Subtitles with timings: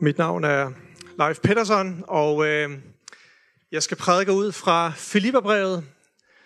[0.00, 0.70] Mit navn er
[1.18, 2.70] Leif Pedersen, og øh,
[3.72, 5.84] jeg skal prædike ud fra Filipperbrevet,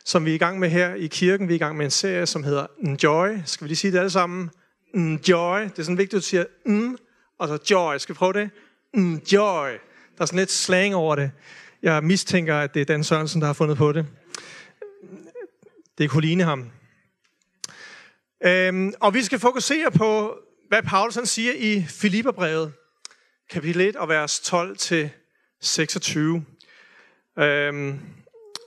[0.04, 1.48] som vi er i gang med her i kirken.
[1.48, 3.28] Vi er i gang med en serie, som hedder Enjoy.
[3.44, 4.50] Skal vi lige sige det alle sammen?
[4.94, 5.60] Enjoy.
[5.60, 6.96] Det er sådan vigtigt, at du siger mm,
[7.38, 7.96] og så joy.
[7.98, 8.50] Skal vi prøve det?
[8.94, 9.68] Enjoy.
[10.16, 11.30] Der er sådan lidt slang over det.
[11.82, 14.06] Jeg mistænker, at det er Dan Sørensen, der har fundet på det.
[15.98, 16.70] Det kunne ligne ham.
[18.44, 20.38] Øhm, og vi skal fokusere på,
[20.68, 22.72] hvad Paulus han siger i Filipperbrevet
[23.50, 25.10] kapitel 1 og vers 12 til
[25.60, 26.44] 26.
[27.38, 28.00] Øhm,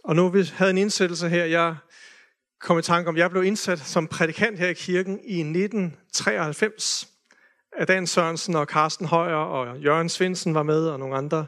[0.04, 1.46] og nu vi havde en indsættelse her.
[1.46, 1.76] Jeg
[2.59, 7.08] kom i tanke om, jeg blev indsat som prædikant her i kirken i 1993
[7.78, 11.45] af Dan Sørensen og Carsten Højer og Jørgen Svendsen var med og nogle andre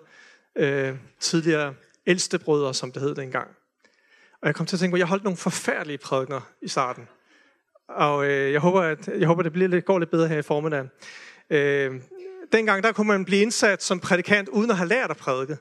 [0.55, 1.73] øh, tidligere
[2.07, 3.47] ældstebrødre, som det hed dengang.
[4.41, 7.07] Og jeg kom til at tænke på, at jeg holdt nogle forfærdelige prædikner i starten.
[7.87, 10.41] Og øh, jeg håber, at jeg håber, det bliver lidt, går lidt bedre her i
[10.41, 10.87] formiddag.
[11.49, 12.01] Øh,
[12.51, 15.57] dengang der kunne man blive indsat som prædikant, uden at have lært at prædike.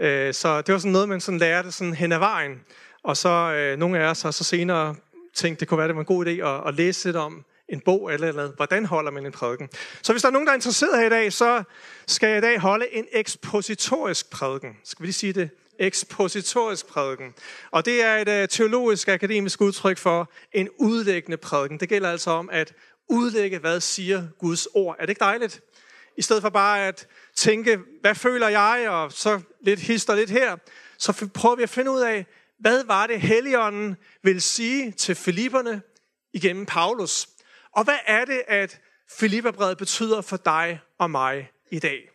[0.00, 2.60] Øh, så det var sådan noget, man sådan lærte sådan hen ad vejen.
[3.02, 4.94] Og så øh, nogle af os har så senere
[5.34, 7.80] tænkt, det kunne være, det var en god idé at, at læse lidt om en
[7.80, 9.68] bog eller, eller hvordan holder man en prædiken.
[10.02, 11.62] Så hvis der er nogen, der er interesseret her i dag, så
[12.06, 14.76] skal jeg i dag holde en ekspositorisk prædiken.
[14.84, 15.50] Skal vi lige sige det?
[15.78, 17.34] Ekspositorisk prædiken.
[17.70, 21.80] Og det er et øh, teologisk akademisk udtryk for en udlæggende prædiken.
[21.80, 22.74] Det gælder altså om at
[23.08, 24.96] udlægge, hvad siger Guds ord.
[24.98, 25.60] Er det ikke dejligt?
[26.18, 30.56] I stedet for bare at tænke, hvad føler jeg, og så lidt hister lidt her,
[30.98, 32.26] så prøver vi at finde ud af,
[32.58, 35.82] hvad var det Helligånden vil sige til Filipperne
[36.32, 37.28] igennem Paulus?
[37.72, 38.80] Og hvad er det, at
[39.18, 42.10] Filipperbrevet betyder for dig og mig i dag?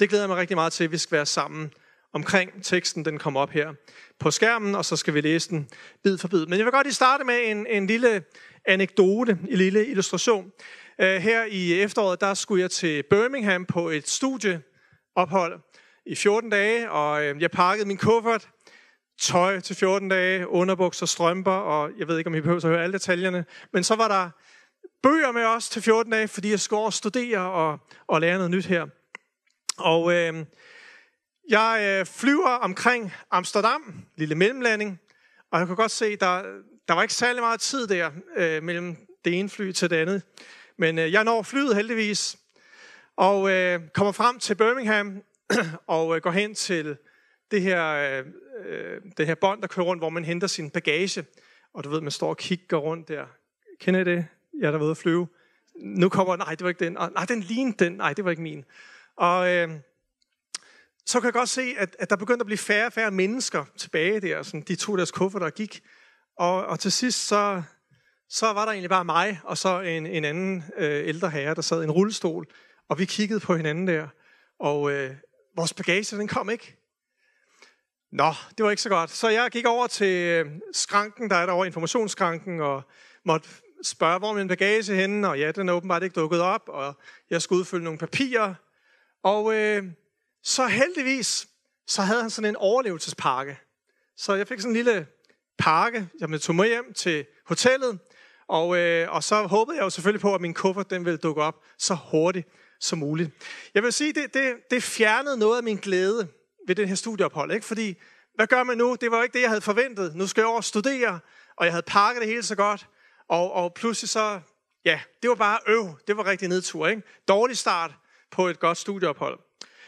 [0.00, 1.72] Det glæder jeg mig rigtig meget til, at vi skal være sammen
[2.16, 3.04] omkring teksten.
[3.04, 3.72] Den kommer op her
[4.18, 5.68] på skærmen, og så skal vi læse den
[6.04, 6.46] bid for bid.
[6.46, 8.22] Men jeg vil godt lige starte med en, en lille
[8.64, 10.52] anekdote, en lille illustration.
[11.00, 15.60] Øh, her i efteråret, der skulle jeg til Birmingham på et studieophold
[16.06, 18.48] i 14 dage, og øh, jeg pakkede min kuffert,
[19.20, 22.82] tøj til 14 dage, underbukser, strømper, og jeg ved ikke, om I behøver at høre
[22.82, 24.30] alle detaljerne, men så var der
[25.02, 28.66] bøger med os til 14 dage, fordi jeg skulle studere og, og lære noget nyt
[28.66, 28.86] her.
[29.78, 30.44] Og øh,
[31.48, 35.00] jeg øh, flyver omkring Amsterdam, lille mellemlanding,
[35.50, 36.42] og jeg kunne godt se, der,
[36.88, 40.22] der var ikke særlig meget tid der øh, mellem det ene fly til det andet.
[40.76, 42.36] Men øh, jeg når flyet heldigvis,
[43.16, 45.22] og øh, kommer frem til Birmingham,
[45.86, 46.96] og øh, går hen til
[47.50, 48.24] det her, øh,
[48.66, 51.24] øh, det her bånd, der kører rundt, hvor man henter sin bagage.
[51.74, 53.26] Og du ved, man står og kigger rundt der.
[53.80, 54.26] Kender I det?
[54.60, 55.28] Jeg er der ved at flyve.
[55.74, 56.96] Nu kommer, nej, det var ikke den.
[56.98, 57.92] Ah, nej, den lignede den.
[57.92, 58.64] Nej, det var ikke min.
[59.16, 59.70] Og øh,
[61.06, 63.64] så kan jeg godt se, at, at der begyndte at blive færre og færre mennesker
[63.76, 64.42] tilbage der.
[64.42, 65.82] Sådan, de tog deres kuffer, der gik.
[66.38, 67.62] Og, og til sidst, så,
[68.28, 71.62] så var der egentlig bare mig, og så en, en anden øh, ældre herre, der
[71.62, 72.46] sad i en rullestol.
[72.88, 74.08] Og vi kiggede på hinanden der.
[74.60, 75.14] Og øh,
[75.56, 76.76] vores bagage, den kom ikke.
[78.12, 79.10] Nå, det var ikke så godt.
[79.10, 82.82] Så jeg gik over til øh, skranken, der er derovre, informationsskranken, og
[83.24, 83.48] måtte
[83.82, 86.94] spørge, hvor min bagage henne, og ja, den er åbenbart ikke dukket op, og
[87.30, 88.54] jeg skulle udfylde nogle papirer.
[89.22, 89.84] Og øh,
[90.46, 91.48] så heldigvis,
[91.86, 93.58] så havde han sådan en overlevelsespakke.
[94.16, 95.06] Så jeg fik sådan en lille
[95.58, 97.98] pakke, jeg tog med hjem til hotellet,
[98.48, 101.42] og, øh, og så håbede jeg jo selvfølgelig på, at min kuffert den ville dukke
[101.42, 102.48] op så hurtigt
[102.80, 103.30] som muligt.
[103.74, 106.28] Jeg vil sige, det, det, det fjernede noget af min glæde
[106.66, 107.52] ved det her studieophold.
[107.52, 107.66] Ikke?
[107.66, 107.94] Fordi,
[108.34, 108.96] hvad gør man nu?
[109.00, 110.14] Det var ikke det, jeg havde forventet.
[110.14, 111.20] Nu skal jeg over studere,
[111.56, 112.86] og jeg havde pakket det hele så godt.
[113.28, 114.40] Og, og pludselig så,
[114.84, 115.98] ja, det var bare øv.
[116.06, 116.86] Det var rigtig nedtur.
[116.88, 117.02] Ikke?
[117.28, 117.94] Dårlig start
[118.30, 119.45] på et godt studieophold.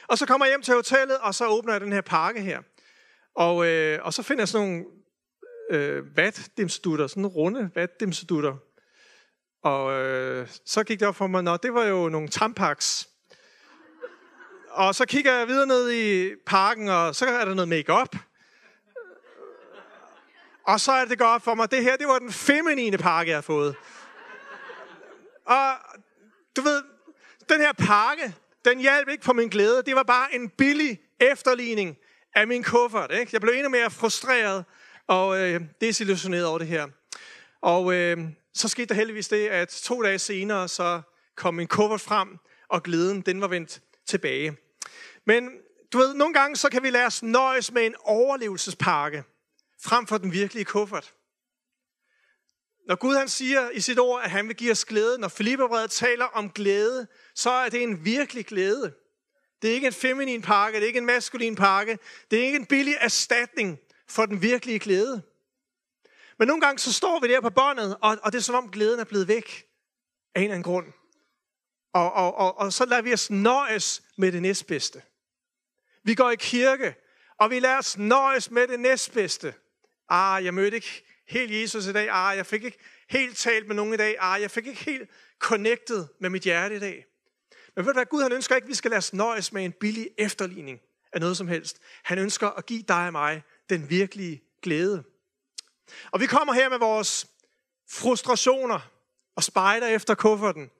[0.08, 2.62] Og så kommer jeg hjem til hotellet, og så åbner jeg den her pakke her.
[3.34, 4.84] Og, øh, og så finder jeg sådan nogle
[5.70, 8.56] øh, vatdimstutter, sådan runde vatdimstutter.
[9.62, 13.08] Og øh, så gik det op for mig, at det var jo nogle tampaks.
[14.70, 18.16] Og så kigger jeg videre ned i parken, og så er der noget makeup.
[20.66, 23.36] Og så er det godt for mig, det her, det var den feminine pakke, jeg
[23.36, 23.76] har fået.
[25.44, 25.72] Og
[26.56, 26.82] du ved,
[27.48, 28.34] den her pakke,
[28.68, 29.82] den hjalp ikke på min glæde.
[29.86, 31.96] Det var bare en billig efterligning
[32.34, 33.12] af min kuffert.
[33.12, 33.30] Ikke?
[33.32, 34.64] Jeg blev endnu mere frustreret
[35.06, 36.86] og øh, desillusioneret over det her.
[37.60, 38.18] Og øh,
[38.54, 41.00] så skete der heldigvis det, at to dage senere, så
[41.36, 42.28] kom min kuffert frem,
[42.68, 44.56] og glæden, den var vendt tilbage.
[45.26, 45.50] Men
[45.92, 49.24] du ved, nogle gange så kan vi lade os nøjes med en overlevelsespakke,
[49.82, 51.14] frem for den virkelige kuffert.
[52.88, 55.90] Når Gud han siger i sit ord, at han vil give os glæde, når Filipperbrevet
[55.90, 58.94] taler om glæde, så er det en virkelig glæde.
[59.62, 61.98] Det er ikke en feminin pakke, det er ikke en maskulin pakke,
[62.30, 65.22] det er ikke en billig erstatning for den virkelige glæde.
[66.38, 68.70] Men nogle gange så står vi der på båndet, og, og det er som om
[68.70, 69.66] glæden er blevet væk
[70.34, 70.86] af en eller anden grund.
[71.92, 75.02] Og, og, og, og så lader vi os nøjes med det næstbedste.
[76.04, 76.94] Vi går i kirke,
[77.38, 79.54] og vi lader os nøjes med det næstbedste.
[80.08, 82.08] Ah, jeg mødte ikke helt Jesus i dag.
[82.10, 82.78] Ah, jeg fik ikke
[83.08, 84.16] helt talt med nogen i dag.
[84.18, 87.04] Ah, jeg fik ikke helt connected med mit hjerte i dag.
[87.76, 89.64] Men ved du hvad, Gud han ønsker ikke, at vi skal lade os nøjes med
[89.64, 90.80] en billig efterligning
[91.12, 91.78] af noget som helst.
[92.02, 95.04] Han ønsker at give dig og mig den virkelige glæde.
[96.10, 97.26] Og vi kommer her med vores
[97.90, 98.90] frustrationer
[99.36, 100.70] og spejder efter kufferten.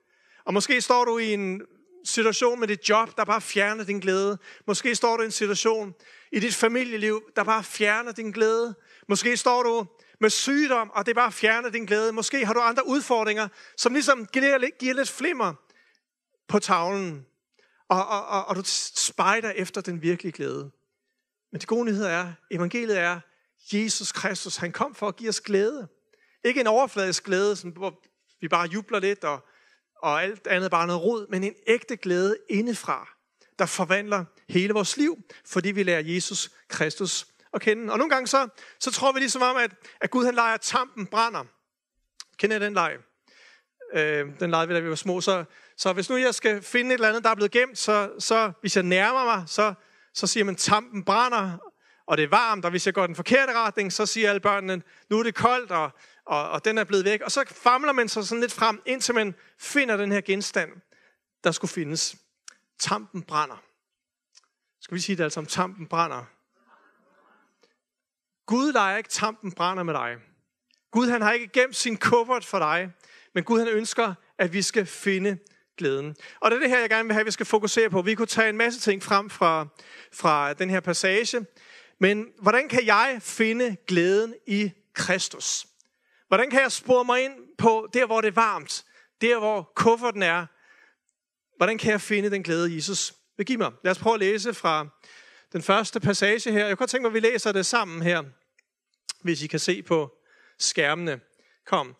[0.45, 1.61] Og måske står du i en
[2.03, 4.37] situation med dit job, der bare fjerner din glæde.
[4.67, 5.95] Måske står du i en situation
[6.31, 8.75] i dit familieliv, der bare fjerner din glæde.
[9.07, 9.87] Måske står du
[10.21, 12.11] med sygdom, og det bare fjerner din glæde.
[12.11, 15.53] Måske har du andre udfordringer, som ligesom giver, giver lidt flimmer
[16.47, 17.25] på tavlen.
[17.89, 18.61] Og, og, og, og du
[18.95, 20.71] spejder efter den virkelige glæde.
[21.51, 23.19] Men det gode nyhed er, evangeliet er,
[23.73, 25.87] Jesus Kristus, han kom for at give os glæde.
[26.43, 28.01] Ikke en overfladisk glæde, hvor
[28.41, 29.45] vi bare jubler lidt, og,
[30.01, 33.09] og alt andet bare noget rod, men en ægte glæde indefra,
[33.59, 37.93] der forvandler hele vores liv, fordi vi lærer Jesus Kristus at kende.
[37.93, 38.47] Og nogle gange så,
[38.79, 41.43] så tror vi ligesom om, at, at Gud han leger tampen brænder.
[42.37, 42.97] Kender I den leg?
[43.93, 45.21] Øh, den legede vi, da vi var små.
[45.21, 45.45] Så,
[45.77, 48.51] så hvis nu jeg skal finde et eller andet, der er blevet gemt, så, så
[48.61, 49.73] hvis jeg nærmer mig, så,
[50.13, 51.57] så siger man, tampen brænder,
[52.07, 54.81] og det er varmt, og hvis jeg går den forkerte retning, så siger alle børnene,
[55.09, 55.91] nu er det koldt, og,
[56.25, 57.21] og, og den er blevet væk.
[57.21, 60.71] Og så famler man sig sådan lidt frem, indtil man finder den her genstand,
[61.43, 62.15] der skulle findes.
[62.79, 63.63] Tampen brænder.
[64.81, 66.25] Skal vi sige det altså om tampen brænder?
[68.49, 70.15] Gud leger ikke tampen brænder med dig.
[70.91, 72.91] Gud han har ikke gemt sin kuffert for dig,
[73.33, 75.37] men Gud han ønsker, at vi skal finde
[75.77, 76.15] glæden.
[76.39, 78.01] Og det er det her, jeg gerne vil have, at vi skal fokusere på.
[78.01, 79.67] Vi kunne tage en masse ting frem fra,
[80.13, 81.45] fra den her passage,
[81.99, 85.65] men hvordan kan jeg finde glæden i Kristus?
[86.27, 88.85] Hvordan kan jeg spore mig ind på der, hvor det er varmt?
[89.21, 90.45] Der, hvor kufferten er?
[91.57, 93.71] Hvordan kan jeg finde den glæde, Jesus vil give mig?
[93.83, 94.87] Lad os prøve at læse fra
[95.53, 96.59] den første passage her.
[96.59, 98.23] Jeg kunne godt tænke mig, at vi læser det sammen her,
[99.21, 100.17] hvis I kan se på
[100.57, 101.19] skærmene.
[101.65, 101.95] Kom.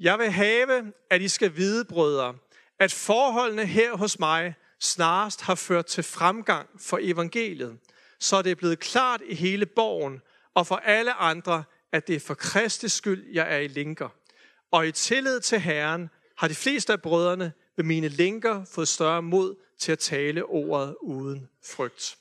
[0.00, 2.34] Jeg vil have, at I skal vide, brødre,
[2.78, 7.78] at forholdene her hos mig snarest har ført til fremgang for evangeliet,
[8.18, 10.20] så det er blevet klart i hele borgen
[10.54, 14.08] og for alle andre, at det er for Kristi skyld, jeg er i linker.
[14.70, 19.22] Og i tillid til Herren har de fleste af brødrene ved mine linker fået større
[19.22, 22.16] mod til at tale ordet uden frygt.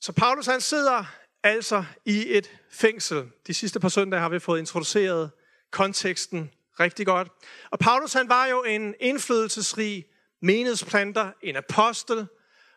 [0.00, 1.04] Så Paulus han sidder
[1.46, 3.24] altså i et fængsel.
[3.46, 5.30] De sidste par søndage har vi fået introduceret
[5.70, 6.50] konteksten
[6.80, 7.28] rigtig godt.
[7.70, 10.04] Og Paulus han var jo en indflydelsesrig
[10.42, 12.26] menighedsplanter, en apostel,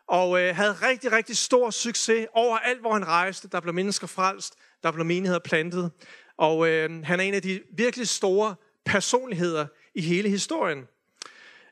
[0.07, 3.47] og øh, havde rigtig, rigtig stor succes overalt, hvor han rejste.
[3.47, 5.91] Der blev mennesker frelst, der blev menigheder plantet.
[6.37, 8.55] Og øh, han er en af de virkelig store
[8.85, 10.87] personligheder i hele historien.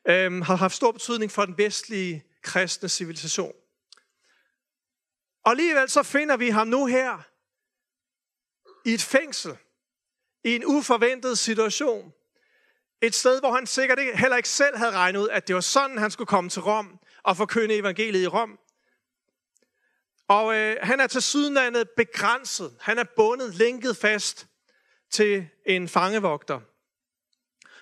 [0.10, 3.54] Øh, har haft stor betydning for den vestlige kristne civilisation.
[5.48, 7.18] Og alligevel så finder vi ham nu her
[8.86, 9.58] i et fængsel,
[10.44, 12.14] i en uforventet situation.
[13.02, 15.62] Et sted, hvor han sikkert ikke, heller ikke selv havde regnet ud, at det var
[15.62, 18.60] sådan, han skulle komme til Rom og forkynde evangeliet i Rom.
[20.28, 22.78] Og øh, han er til sydenlandet begrænset.
[22.82, 24.48] Han er bundet, lænket fast
[25.12, 26.60] til en fangevogter.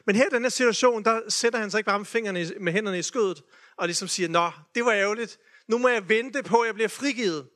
[0.06, 2.74] Men her i den her situation, der sætter han sig ikke bare med, fingrene, med
[2.74, 3.44] hænderne i skødet,
[3.78, 5.40] og ligesom siger, nå, det var ærgerligt.
[5.68, 7.50] Nu må jeg vente på, at jeg bliver frigivet.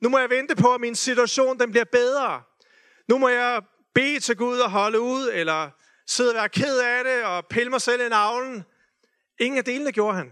[0.00, 2.42] Nu må jeg vente på, at min situation den bliver bedre.
[3.08, 3.62] Nu må jeg
[3.94, 5.70] bede til Gud og holde ud, eller
[6.06, 8.64] sidde og være ked af det, og pille mig selv i navlen.
[9.40, 10.30] Ingen af delene gjorde han.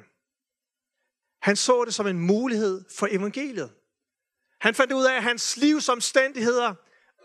[1.42, 3.72] Han så det som en mulighed for evangeliet.
[4.60, 6.74] Han fandt ud af, at hans livsomstændigheder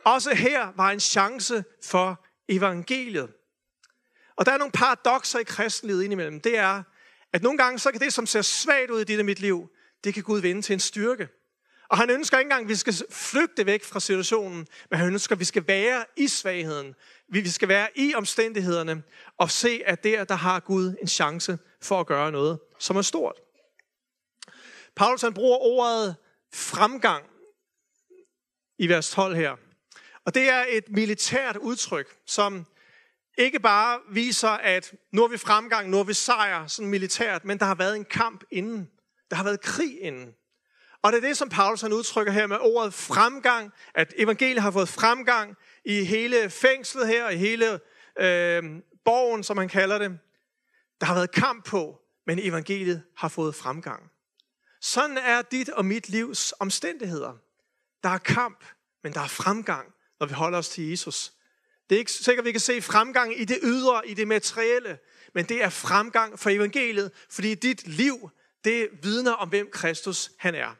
[0.06, 3.30] også her var en chance for evangeliet.
[4.36, 6.42] Og der er nogle paradoxer i kristenlivet indimellem.
[6.42, 6.84] Det er,
[7.34, 9.70] at nogle gange så kan det, som ser svagt ud i dit og mit liv,
[10.04, 11.28] det kan Gud vende til en styrke.
[11.90, 15.36] Og han ønsker ikke engang, at vi skal flygte væk fra situationen, men han ønsker,
[15.36, 16.96] at vi skal være i svagheden.
[17.30, 19.04] Vi skal være i omstændighederne
[19.38, 23.02] og se, at der, der har Gud en chance for at gøre noget, som er
[23.02, 23.36] stort.
[24.96, 26.16] Paulus han bruger ordet
[26.54, 27.26] fremgang
[28.78, 29.56] i vers 12 her.
[30.26, 32.66] Og det er et militært udtryk, som
[33.38, 37.60] ikke bare viser, at nu er vi fremgang, nu er vi sejr, sådan militært, men
[37.60, 38.90] der har været en kamp inden.
[39.30, 40.36] Der har været krig inden.
[41.02, 44.72] Og det er det, som Paulus han udtrykker her med ordet fremgang, at evangeliet har
[44.72, 47.80] fået fremgang i hele fængslet her, i hele
[48.20, 48.64] øh,
[49.06, 50.20] borgen, som man kalder det.
[51.02, 54.12] Der har været kamp på, men evangeliet har fået fremgang.
[54.82, 57.34] Sådan er dit og mit livs omstændigheder.
[58.04, 58.66] Der er kamp,
[59.04, 61.34] men der er fremgang, når vi holder os til Jesus.
[61.90, 65.00] Det er ikke sikkert, at vi kan se fremgang i det ydre, i det materielle,
[65.34, 68.30] men det er fremgang for evangeliet, fordi dit liv,
[68.64, 70.76] det vidner om, hvem Kristus han er.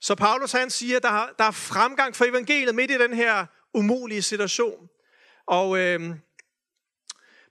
[0.00, 3.46] Så Paulus han siger, at der, der er fremgang for evangeliet midt i den her
[3.74, 4.88] umulige situation.
[5.46, 6.00] Og øh,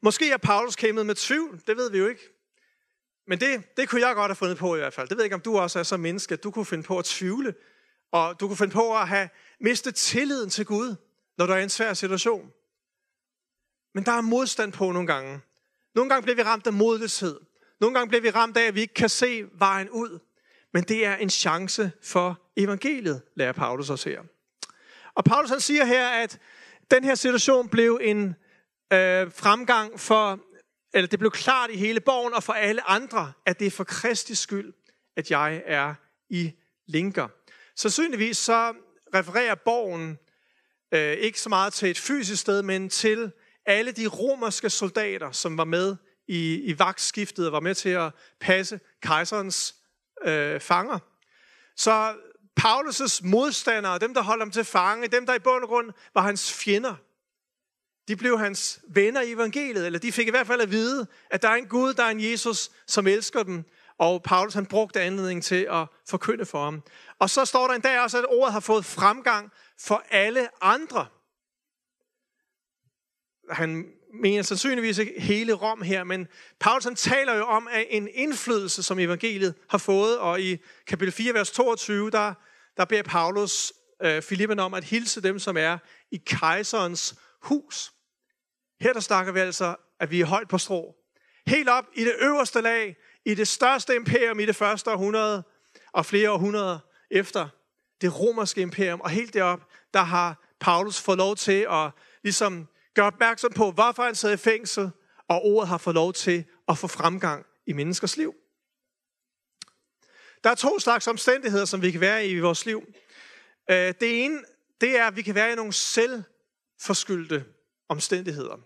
[0.01, 2.22] måske er Paulus kæmpet med tvivl, det ved vi jo ikke.
[3.27, 5.08] Men det, det kunne jeg godt have fundet på i hvert fald.
[5.08, 7.00] Det ved jeg ikke, om du også er så menneske, at du kunne finde på
[7.00, 7.53] at tvivle.
[8.12, 9.29] Og du kunne finde på at have
[9.60, 10.96] mistet tilliden til Gud,
[11.38, 12.51] når du er i en svær situation.
[13.94, 15.41] Men der er modstand på nogle gange.
[15.96, 17.39] Nogle gange bliver vi ramt af modløshed.
[17.79, 20.20] Nogle gange bliver vi ramt af, at vi ikke kan se vejen ud.
[20.74, 24.22] Men det er en chance for evangeliet, lærer Paulus os her.
[25.16, 26.40] Og Paulus han siger her, at
[26.92, 28.36] den her situation blev en
[28.94, 30.40] øh, fremgang for,
[30.94, 33.84] eller det blev klart i hele borgen og for alle andre, at det er for
[33.84, 34.74] Kristi skyld,
[35.18, 35.94] at jeg er
[36.30, 36.52] i
[36.88, 37.28] linker.
[37.76, 38.74] Sandsynligvis så
[39.16, 40.18] refererer borgen
[40.94, 43.32] øh, ikke så meget til et fysisk sted, men til
[43.66, 45.96] alle de romerske soldater, som var med
[46.28, 49.76] i, i vagtskiftet og var med til at passe kejserens
[50.26, 51.00] øh, fanger.
[51.76, 52.16] Så
[52.60, 56.22] Paulus' modstandere, dem der holdt ham til fange, dem der i bund og grund var
[56.22, 56.96] hans fjender,
[58.08, 61.42] de blev hans venner i evangeliet, eller de fik i hvert fald at vide, at
[61.42, 63.64] der er en Gud, der er en Jesus, som elsker dem,
[63.98, 66.84] og Paulus han brugte anledningen til at forkynde for ham.
[67.20, 71.08] Og så står der en dag også, at ordet har fået fremgang for alle andre.
[73.50, 76.28] Han mener sandsynligvis ikke hele Rom her, men
[76.60, 81.12] Paulus han taler jo om at en indflydelse, som evangeliet har fået, og i kapitel
[81.12, 82.34] 4, vers 22, der,
[82.78, 85.78] der beder Paulus øh, Filippen om at hilse dem, som er
[86.12, 87.92] i kejserens hus.
[88.82, 90.96] Her der snakker vi altså, at vi er højt på strå.
[91.48, 95.44] Helt op i det øverste lag, i det største imperium i det første århundrede,
[95.94, 96.80] og flere århundreder
[97.12, 97.48] efter
[98.01, 99.60] det romerske imperium, og helt derop,
[99.94, 101.92] der har Paulus fået lov til at
[102.24, 102.68] ligesom
[103.00, 104.89] Gør opmærksom på, hvorfor han sad i fængsel,
[105.27, 108.36] og ordet har fået lov til at få fremgang i menneskers liv.
[110.44, 112.84] Der er to slags omstændigheder, som vi kan være i i vores liv.
[113.70, 114.44] Øh, det ene,
[114.82, 117.46] det er, at vi kan være i nogle selvforskyldte
[117.89, 118.58] omstændigheder.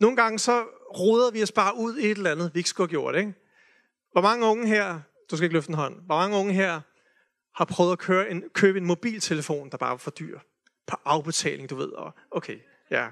[0.00, 0.62] Nogle gange så
[0.98, 3.16] roder vi os bare ud i et eller andet, vi ikke skulle have gjort.
[3.16, 3.34] Ikke?
[4.12, 5.00] Hvor mange unge her,
[5.30, 6.80] du skal ikke løfte en hånd, hvor mange unge her
[7.54, 10.38] har prøvet at køre en, købe en mobiltelefon, der bare var for dyr?
[10.86, 11.92] På afbetaling, du ved.
[11.92, 12.58] Og, okay,
[12.90, 13.08] ja.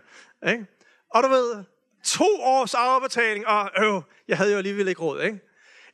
[0.48, 0.66] Ikke?
[1.14, 1.64] Og du ved,
[2.04, 5.22] to års afbetaling, og øh, jeg havde jo alligevel ikke råd.
[5.22, 5.40] Ikke?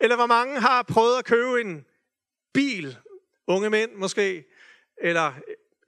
[0.00, 1.84] Eller hvor mange har prøvet at købe en
[2.54, 2.98] bil,
[3.46, 4.44] unge mænd måske,
[5.02, 5.32] eller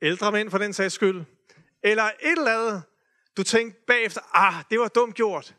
[0.02, 1.24] ældre mænd for den sags skyld,
[1.82, 2.82] eller et eller andet,
[3.36, 5.54] du tænkte bagefter, ah, det var dumt gjort.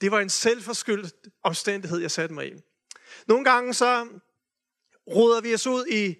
[0.00, 2.52] Det var en selvforskyldt omstændighed, jeg satte mig i.
[3.26, 4.08] Nogle gange så
[5.06, 6.16] roder vi os ud i,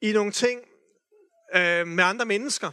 [0.00, 0.60] i nogle ting
[1.54, 2.70] øh, med andre mennesker.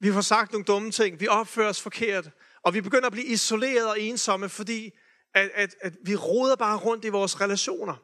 [0.00, 2.30] Vi får sagt nogle dumme ting, vi opfører os forkert,
[2.62, 4.90] og vi begynder at blive isoleret og ensomme, fordi
[5.34, 7.96] at, at, at vi roder bare rundt i vores relationer.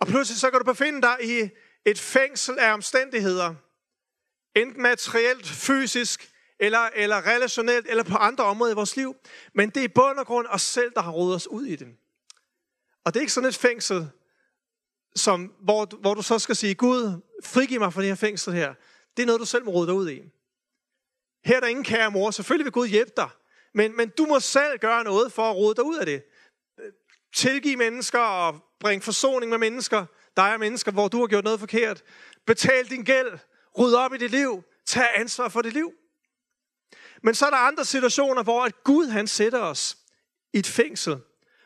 [0.00, 1.50] Og pludselig så kan du befinde dig i
[1.86, 3.54] et fængsel af omstændigheder.
[4.56, 6.30] Enten materielt, fysisk,
[6.60, 9.16] eller, eller relationelt, eller på andre områder i vores liv.
[9.54, 11.76] Men det er i bund og grund os selv, der har rodet os ud i
[11.76, 11.88] det.
[13.04, 14.10] Og det er ikke sådan et fængsel,
[15.16, 18.74] som, hvor, hvor du så skal sige, Gud, frigiv mig fra det her fængsel her.
[19.16, 20.22] Det er noget, du selv må rode dig ud i.
[21.44, 22.30] Her er der ingen kære mor.
[22.30, 23.28] Selvfølgelig vil Gud hjælpe dig.
[23.74, 26.22] Men, men du må selv gøre noget for at rode dig ud af det.
[27.34, 30.06] Tilgive mennesker og bringe forsoning med mennesker.
[30.36, 32.02] dig og mennesker, hvor du har gjort noget forkert.
[32.46, 33.38] Betal din gæld.
[33.78, 34.62] Ryd op i dit liv.
[34.86, 35.92] Tag ansvar for dit liv.
[37.22, 39.96] Men så er der andre situationer, hvor at Gud han sætter os
[40.52, 41.20] i et fængsel.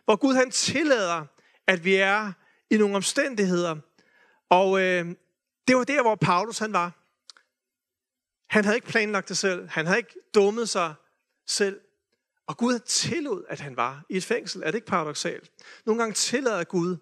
[0.05, 1.27] Hvor Gud han tillader,
[1.67, 2.33] at vi er
[2.71, 3.77] i nogle omstændigheder.
[4.51, 5.07] Og øh,
[5.69, 6.93] det var der, hvor Paulus han var.
[8.49, 9.69] Han havde ikke planlagt det selv.
[9.69, 10.95] Han havde ikke dummet sig
[11.47, 11.81] selv.
[12.47, 14.63] Og Gud tillod, at han var i et fængsel.
[14.63, 15.51] Er det ikke paradoxalt?
[15.87, 16.97] Nogle gange tillader Gud,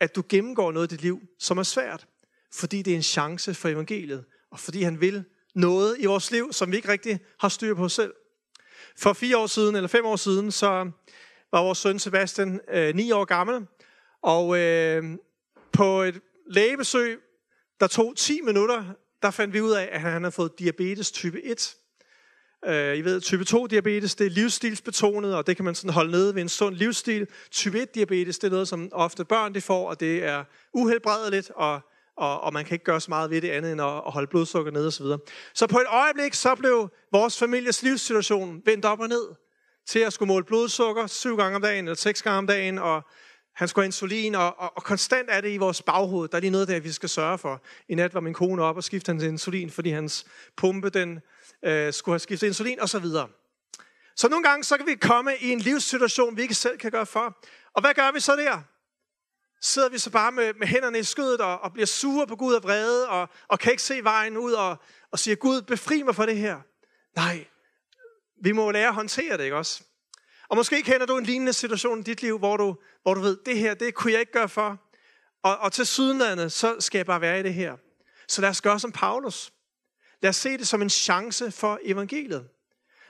[0.00, 2.06] at du gennemgår noget i dit liv, som er svært.
[2.52, 4.24] Fordi det er en chance for evangeliet.
[4.50, 7.88] Og fordi han vil noget i vores liv, som vi ikke rigtig har styr på
[7.88, 8.14] selv.
[8.96, 10.90] For fire år siden, eller fem år siden, så
[11.52, 13.66] var vores søn Sebastian øh, ni år gammel.
[14.22, 15.04] Og øh,
[15.72, 17.20] på et lægebesøg,
[17.80, 18.84] der tog 10 minutter,
[19.22, 21.74] der fandt vi ud af, at han havde fået diabetes type 1.
[22.66, 26.10] Øh, I ved, type 2 diabetes, det er livsstilsbetonet, og det kan man sådan holde
[26.10, 27.26] nede ved en sund livsstil.
[27.50, 30.44] Type 1 diabetes, det er noget, som ofte børn de får, og det er
[30.74, 31.80] uhelbredeligt, og
[32.18, 34.26] og, og man kan ikke gøre så meget ved det andet end at, at holde
[34.26, 35.06] blodsukker nede osv.
[35.06, 35.18] Så,
[35.54, 39.34] så på et øjeblik, så blev vores families livssituation vendt op og ned
[39.86, 43.02] til at skulle måle blodsukker syv gange om dagen, eller seks gange om dagen, og
[43.58, 46.28] han skulle have insulin, og, og, og konstant er det i vores baghoved.
[46.28, 47.62] Der er lige noget der, vi skal sørge for.
[47.88, 51.20] I nat var min kone op og skiftede hans insulin, fordi hans pumpe den,
[51.64, 53.28] øh, skulle have skiftet insulin, og så videre.
[54.16, 57.06] Så nogle gange så kan vi komme i en livssituation, vi ikke selv kan gøre
[57.06, 57.38] for.
[57.74, 58.62] Og hvad gør vi så der?
[59.60, 62.54] Sidder vi så bare med, med hænderne i skødet og, og bliver sure på Gud
[62.54, 64.76] og vrede og, og kan ikke se vejen ud og,
[65.10, 66.60] og siger, Gud, befri mig fra det her.
[67.16, 67.46] Nej,
[68.42, 69.82] vi må lære at håndtere det, ikke også?
[70.48, 73.36] Og måske kender du en lignende situation i dit liv, hvor du, hvor du ved,
[73.46, 74.80] det her, det kunne jeg ikke gøre for.
[75.42, 77.76] Og, og til sydenlandet, så skal jeg bare være i det her.
[78.28, 79.52] Så lad os gøre som Paulus.
[80.22, 82.48] Lad os se det som en chance for evangeliet.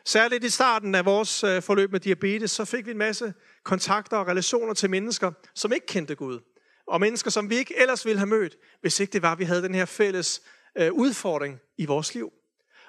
[0.05, 4.17] Særligt i starten af vores øh, forløb med diabetes, så fik vi en masse kontakter
[4.17, 6.41] og relationer til mennesker, som ikke kendte Gud.
[6.87, 9.45] Og mennesker, som vi ikke ellers ville have mødt, hvis ikke det var, at vi
[9.45, 10.43] havde den her fælles
[10.79, 12.33] øh, udfordring i vores liv.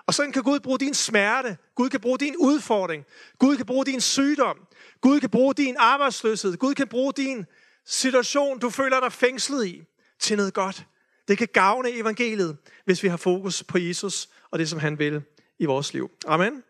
[0.10, 3.06] Og sådan kan Gud bruge din smerte, Gud kan bruge din udfordring,
[3.40, 4.68] Gud kan bruge din sygdom,
[5.02, 7.46] Gud kan bruge din arbejdsløshed, Gud kan bruge din
[7.86, 9.84] situation, du føler dig fængslet i,
[10.20, 10.86] til noget godt.
[11.28, 15.22] Det kan gavne evangeliet, hvis vi har fokus på Jesus og det, som han vil
[15.60, 16.12] i vores liv.
[16.28, 16.64] Amen.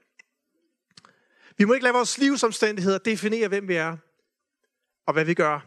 [1.58, 3.98] Vi må ikke lade vores livsomstændigheder definere, hvem vi er
[5.08, 5.60] og hvad vi gør.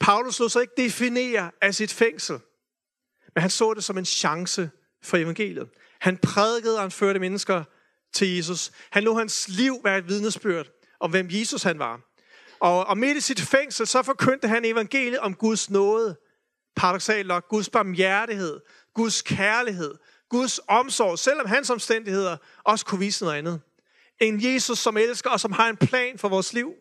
[0.00, 2.38] Paulus lod sig ikke definere af sit fængsel,
[3.34, 4.70] men han så det som en chance
[5.02, 5.68] for evangeliet.
[6.00, 7.64] Han prædikede, og han førte mennesker
[8.12, 8.70] til Jesus.
[8.90, 10.66] Han lod hans liv være et vidnesbyrd
[11.00, 12.00] om, hvem Jesus han var.
[12.60, 16.16] Og, og midt i sit fængsel, så forkyndte han evangeliet om Guds nåde.
[16.76, 18.60] Paradoxalt nok, Guds barmhjertighed,
[18.94, 19.94] Guds kærlighed,
[20.28, 23.60] Guds omsorg, selvom hans omstændigheder også kunne vise noget andet.
[24.20, 26.72] En Jesus, som elsker og som har en plan for vores liv.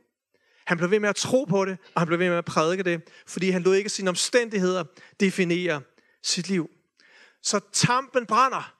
[0.66, 2.84] Han blev ved med at tro på det, og han blev ved med at prædike
[2.84, 4.84] det, fordi han lod ikke sine omstændigheder
[5.20, 5.82] definere
[6.24, 6.70] sit liv.
[7.44, 8.79] Så tampen brænder.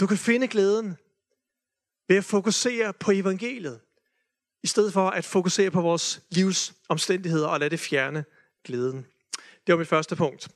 [0.00, 0.96] Du kan finde glæden
[2.08, 3.80] ved at fokusere på evangeliet,
[4.62, 8.24] i stedet for at fokusere på vores livs omstændigheder og lade det fjerne
[8.64, 9.06] glæden.
[9.66, 10.42] Det var mit første punkt.
[10.42, 10.48] Så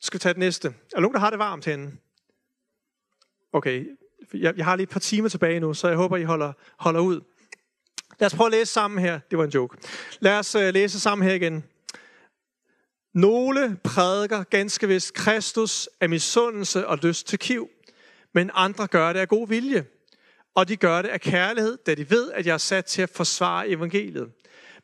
[0.00, 0.68] skal vi tage det næste.
[0.68, 1.96] Er der nogen, der har det varmt herinde?
[3.52, 3.86] Okay,
[4.34, 7.00] jeg, jeg har lige et par timer tilbage nu, så jeg håber, I holder, holder
[7.00, 7.20] ud.
[8.18, 9.20] Lad os prøve at læse sammen her.
[9.30, 9.78] Det var en joke.
[10.20, 11.64] Lad os uh, læse sammen her igen.
[13.14, 17.70] Nogle prædiker ganske vist Kristus af misundelse og lyst til kiv,
[18.34, 19.86] men andre gør det af god vilje.
[20.54, 23.10] Og de gør det af kærlighed, da de ved, at jeg er sat til at
[23.10, 24.32] forsvare evangeliet.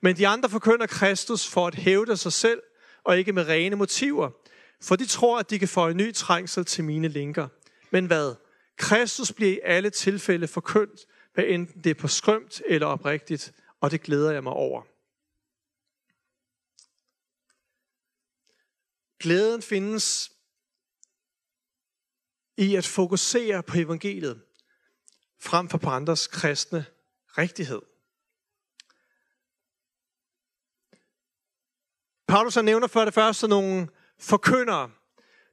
[0.01, 2.63] Men de andre forkynder Kristus for at hævde sig selv,
[3.05, 4.31] og ikke med rene motiver,
[4.83, 7.49] for de tror, at de kan få en ny trængsel til mine linker.
[7.91, 8.35] Men hvad?
[8.77, 11.01] Kristus bliver i alle tilfælde forkyndt,
[11.35, 14.83] hvad enten det er på skrømt eller oprigtigt, og det glæder jeg mig over.
[19.21, 20.33] Glæden findes
[22.59, 24.41] i at fokusere på evangeliet,
[25.41, 26.85] frem for på andres kristne
[27.39, 27.81] rigtighed.
[32.29, 34.91] Paulus han nævner for det første nogle forkyndere,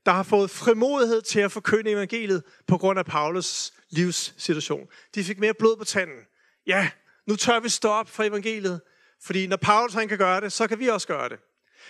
[0.06, 4.88] der har fået frimodighed til at forkynde evangeliet på grund af Paulus livssituation.
[5.16, 6.20] De fik mere blod på tanden.
[6.68, 6.92] Ja,
[7.28, 8.82] nu tør vi stå op for evangeliet,
[9.22, 11.40] fordi når Paulus han kan gøre det, så kan vi også gøre det.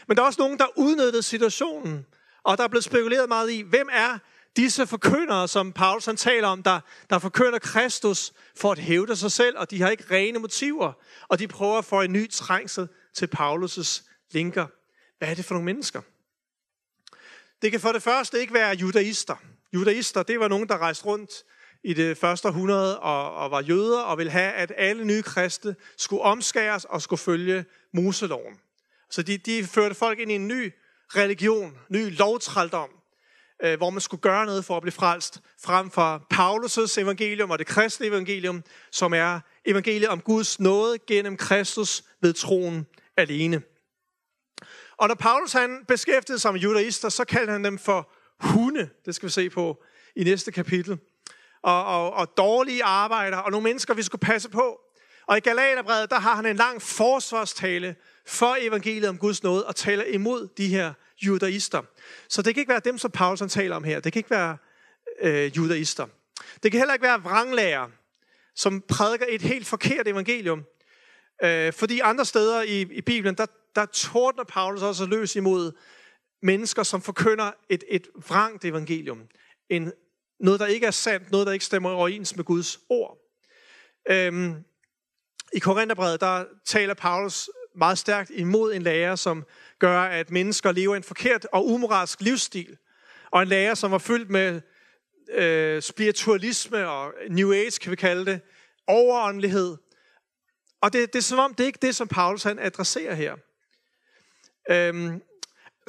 [0.08, 2.06] Men der er også nogen, der udnyttede situationen,
[2.44, 4.20] og der er blevet spekuleret meget i, hvem er
[4.56, 9.32] disse forkyndere, som Paulus han taler om, der, der forkynder Kristus for at hævde sig
[9.32, 10.94] selv, og de har ikke rene motiver,
[11.28, 14.68] og de prøver at få en ny trængsel til Paulus' linker.
[15.18, 16.02] Hvad er det for nogle mennesker?
[17.62, 19.36] Det kan for det første ikke være judaister.
[19.74, 21.32] Judaister, det var nogen, der rejste rundt
[21.84, 25.76] i det første århundrede og, og var jøder og ville have, at alle nye kristne
[25.98, 28.60] skulle omskæres og skulle følge Moseloven.
[29.10, 30.74] Så de, de førte folk ind i en ny
[31.16, 32.90] religion, ny lovtrældom,
[33.64, 37.60] øh, hvor man skulle gøre noget for at blive frelst, frem for Paulus' evangelium og
[37.60, 42.88] det kristne evangelium, som er evangeliet om Guds nåde gennem Kristus ved troen
[43.18, 43.62] alene.
[44.98, 48.90] Og når Paulus han beskæftigede sig med judaister, så kaldte han dem for hunde.
[49.06, 49.84] Det skal vi se på
[50.16, 51.00] i næste kapitel.
[51.62, 54.80] Og, og, og dårlige arbejdere, og nogle mennesker, vi skulle passe på.
[55.28, 59.76] Og i Galaterbrevet, der har han en lang forsvarstale for evangeliet om Guds nåde, og
[59.76, 61.82] taler imod de her judaister.
[62.30, 64.00] Så det kan ikke være dem, som Paulus han taler om her.
[64.00, 64.58] Det kan ikke være
[65.22, 66.08] øh, judaister.
[66.64, 67.88] Det kan heller ikke være vranglærer,
[68.56, 70.64] som prædiker et helt forkert evangelium.
[71.44, 75.72] Øh, fordi andre steder i, i Bibelen, der, der tordner Paulus også løs imod
[76.42, 79.22] mennesker, som forkynder et, et vrangt evangelium.
[79.70, 79.92] En,
[80.40, 83.18] noget, der ikke er sandt, noget, der ikke stemmer overens med Guds ord.
[84.10, 84.56] Øhm,
[85.54, 89.46] I Korintherbrevet, der taler Paulus meget stærkt imod en lærer, som
[89.80, 92.78] gør, at mennesker lever en forkert og umoralsk livsstil.
[93.32, 94.62] Og en lærer, som var fyldt med
[95.30, 98.42] øh, spiritualisme og New Age, kan vi kalde det,
[98.88, 99.78] overåndelighed.
[100.82, 103.36] Og det, det er som om, det er ikke det, som Paulus han adresserer her.
[104.70, 105.22] Øhm,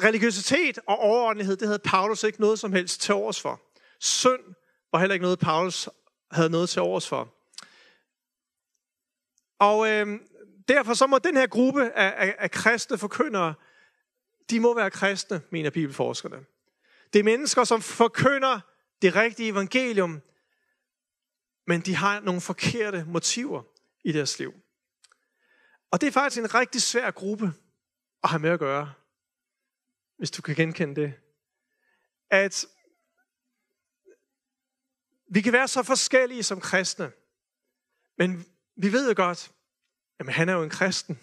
[0.03, 3.61] religiøsitet og overordentlighed, det havde Paulus ikke noget som helst til overs for.
[4.01, 4.55] Synd
[4.92, 5.88] var heller ikke noget, Paulus
[6.31, 7.33] havde noget til overs for.
[9.59, 10.20] Og øhm,
[10.68, 13.55] derfor så må den her gruppe af, af, af kristne forkyndere,
[14.50, 16.44] de må være kristne, mener bibelforskerne.
[17.12, 18.61] Det er mennesker, som forkynder
[19.02, 20.22] det rigtige evangelium,
[21.66, 23.62] men de har nogle forkerte motiver
[24.05, 24.55] i deres liv.
[25.90, 27.52] Og det er faktisk en rigtig svær gruppe
[28.22, 28.92] at have med at gøre,
[30.18, 31.14] hvis du kan genkende det.
[32.31, 32.66] At
[35.31, 37.12] vi kan være så forskellige som kristne,
[38.18, 39.52] men vi ved jo godt,
[40.20, 41.20] jamen han er jo en kristen.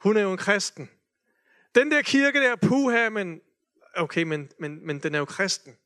[0.00, 0.90] Hun er jo en kristen.
[1.74, 3.40] Den der kirke der, puha, men
[3.96, 5.76] okay, men, men, men den er jo kristen.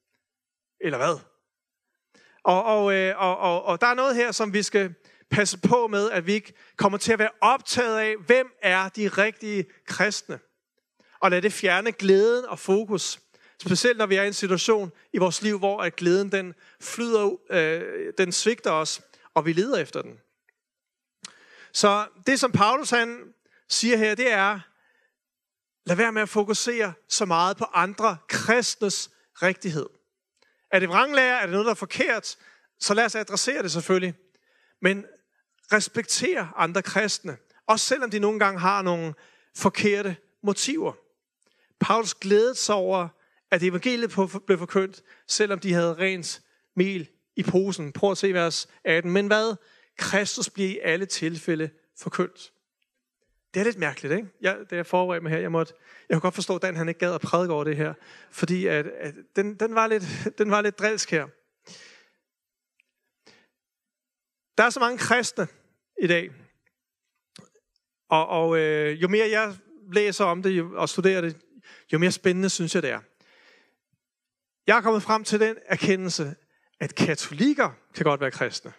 [0.81, 1.19] Eller hvad?
[2.45, 4.95] Og, og, øh, og, og, og der er noget her, som vi skal
[5.31, 9.09] passe på med, at vi ikke kommer til at være optaget af, hvem er de
[9.09, 10.39] rigtige kristne.
[11.21, 13.21] Og lad det fjerne glæden og fokus.
[13.59, 17.37] Specielt når vi er i en situation i vores liv, hvor at glæden den flyder,
[17.51, 19.03] øh, den svigter os,
[19.35, 20.21] og vi leder efter den.
[21.75, 23.35] Så det, som Paulus han
[23.69, 24.61] siger her, det er,
[25.87, 29.11] lad være med at fokusere så meget på andre kristnes
[29.43, 29.87] rigtighed.
[30.71, 31.37] Er det vranglærer?
[31.37, 32.37] Er det noget, der er forkert?
[32.81, 34.15] Så lad os adressere det selvfølgelig.
[34.83, 35.05] Men
[35.73, 37.37] respekter andre kristne.
[37.67, 39.15] Også selvom de nogle gange har nogle
[39.57, 40.93] forkerte motiver.
[41.81, 43.09] Paulus glædede sig over,
[43.51, 44.11] at evangeliet
[44.47, 46.43] blev forkyndt, selvom de havde rent
[46.77, 47.93] mel i posen.
[47.93, 49.13] Prøv at se vers 18.
[49.13, 49.57] Men hvad?
[49.99, 52.53] Kristus bliver i alle tilfælde forkyndt.
[53.55, 54.29] Det er lidt mærkeligt, ikke?
[54.41, 55.75] Jeg, da jeg forberedte mig her, jeg måtte,
[56.09, 57.95] jeg kunne godt forstå, at Dan han ikke gad at prædike over det her,
[58.31, 60.05] fordi at, at den, den, var lidt,
[60.39, 61.27] den var lidt drilsk her.
[64.59, 65.47] Der er så mange kristne
[66.03, 66.31] i dag,
[68.09, 69.57] og, og øh, jo mere jeg
[69.93, 71.37] læser om det og studerer det,
[71.93, 73.01] jo mere spændende synes jeg det er.
[74.67, 76.35] Jeg er kommet frem til den erkendelse,
[76.81, 78.73] at katolikker kan godt være kristne.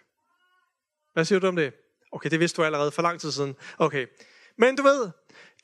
[1.14, 1.72] Hvad siger du om det?
[2.12, 3.56] Okay, det vidste du allerede for lang tid siden.
[3.78, 4.06] Okay.
[4.58, 5.10] Men du ved,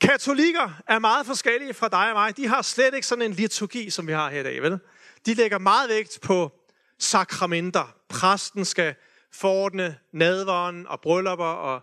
[0.01, 2.37] katolikker er meget forskellige fra dig og mig.
[2.37, 4.79] De har slet ikke sådan en liturgi, som vi har her i dag, vel?
[5.25, 6.51] De lægger meget vægt på
[6.99, 7.95] sakramenter.
[8.09, 8.95] Præsten skal
[9.33, 11.81] forordne nadveren og bryllupper, og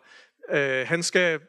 [0.50, 1.40] øh, han skal,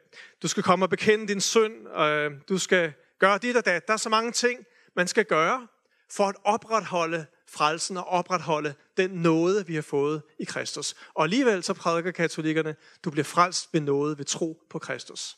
[0.42, 3.86] du skal komme og bekende din synd, og øh, du skal gøre dit og dat.
[3.86, 5.66] Der er så mange ting, man skal gøre
[6.10, 10.94] for at opretholde frelsen og opretholde den nåde, vi har fået i Kristus.
[11.14, 15.36] Og alligevel så prædiker katolikkerne, du bliver frelst ved nåde ved tro på Kristus.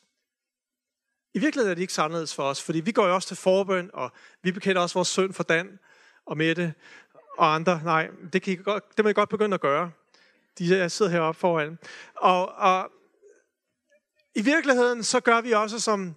[1.35, 3.91] I virkeligheden er det ikke anderledes for os, fordi vi går jo også til forbøn,
[3.93, 4.11] og
[4.43, 5.79] vi bekender også vores søn for Dan
[6.27, 6.75] og Mette
[7.39, 7.81] og andre.
[7.85, 9.91] Nej, det, kan I godt, det må I godt begynde at gøre.
[10.59, 11.79] De sidder heroppe foran.
[12.17, 12.91] Og, og
[14.35, 16.15] i virkeligheden så gør vi også som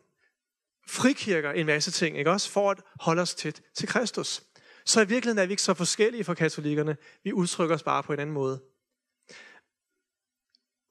[0.88, 2.51] frikirker en masse ting, ikke også?
[2.51, 4.43] For at holde os tæt til Kristus.
[4.86, 6.98] Så i virkeligheden er vi ikke så forskellige fra katolikkerne.
[7.24, 8.62] Vi udtrykker os bare på en anden måde.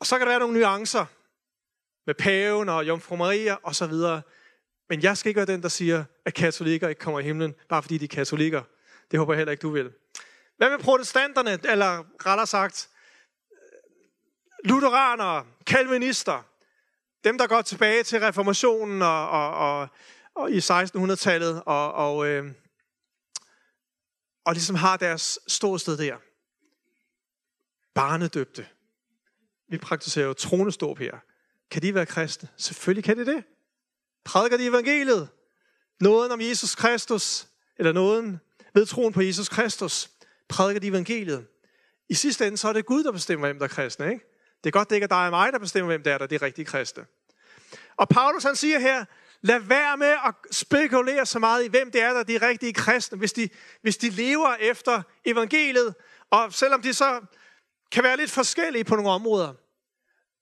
[0.00, 1.07] Og så kan der være nogle nuancer
[2.07, 4.22] med paven og jomfru Maria og så videre.
[4.88, 7.83] Men jeg skal ikke være den, der siger, at katolikker ikke kommer i himlen, bare
[7.83, 8.62] fordi de er katolikker.
[9.11, 9.92] Det håber jeg heller ikke, du vil.
[10.57, 12.88] Hvad med protestanterne, eller rettere sagt,
[13.52, 16.42] øh, lutheranere, kalvinister,
[17.24, 19.88] dem der går tilbage til reformationen og, og, og,
[20.35, 22.52] og i 1600-tallet og, og, øh,
[24.44, 26.16] og ligesom har deres ståsted der.
[27.94, 28.66] Barnedøbte.
[29.68, 31.18] Vi praktiserer jo troneståb her.
[31.70, 32.48] Kan de være kristne?
[32.57, 33.44] Selvfølgelig kan de det.
[34.24, 35.28] Prædiker de evangeliet?
[36.00, 38.40] Nåden om Jesus Kristus, eller nåden
[38.74, 40.11] ved troen på Jesus Kristus,
[40.48, 41.46] prædiker de evangeliet.
[42.09, 44.12] I sidste ende, så er det Gud, der bestemmer, hvem der er kristne.
[44.12, 44.24] Ikke?
[44.64, 46.24] Det er godt, det ikke er dig og mig, der bestemmer, hvem der er, der
[46.24, 47.07] er de rigtige kristne.
[47.96, 49.04] Og Paulus han siger her,
[49.44, 52.72] lad være med at spekulere så meget i, hvem det er, der er de rigtige
[52.72, 53.48] kristne, hvis de,
[53.83, 55.94] hvis de lever efter evangeliet,
[56.30, 57.20] og selvom de så
[57.92, 59.52] kan være lidt forskellige på nogle områder,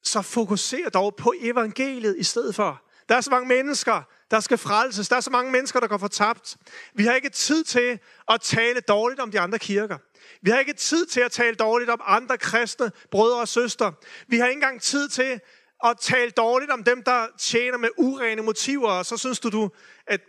[0.03, 2.83] så fokuser dog på evangeliet i stedet for.
[3.09, 5.09] Der er så mange mennesker, der skal frelses.
[5.09, 6.57] Der er så mange mennesker, der går fortabt.
[6.95, 9.99] Vi har ikke tid til at tale dårligt om de andre kirker.
[10.43, 13.93] Vi har ikke tid til at tale dårligt om andre kristne brødre og søstre.
[14.29, 15.41] Vi har ikke engang tid til
[15.83, 19.71] og tale dårligt om dem, der tjener med urene motiver, og så synes du, du
[20.07, 20.21] at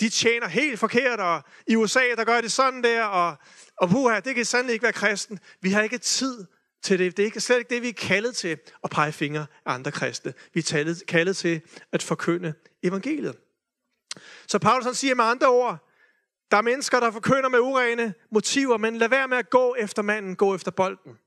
[0.00, 3.36] de tjener helt forkert, og i USA, der gør det sådan der, og,
[3.76, 5.38] og puha, det kan sandelig ikke være kristen.
[5.60, 6.46] Vi har ikke tid
[6.82, 7.16] til det.
[7.16, 9.92] Det er ikke, slet ikke det, vi er kaldet til at pege fingre af andre
[9.92, 10.34] kristne.
[10.54, 11.60] Vi er kaldet til
[11.92, 13.36] at forkynde evangeliet.
[14.46, 15.78] Så Paulus han siger med andre ord,
[16.50, 20.02] der er mennesker, der forkynder med urene motiver, men lad være med at gå efter
[20.02, 21.18] manden, gå efter bolden.